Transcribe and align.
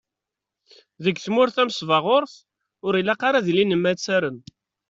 Deg 1.03 1.15
tmurt 1.19 1.53
tamesbaɣurt, 1.55 2.33
ur 2.85 2.93
ilaq 2.99 3.21
ara 3.27 3.37
ad 3.39 3.47
ilin 3.51 3.73
yimattaren. 3.75 4.37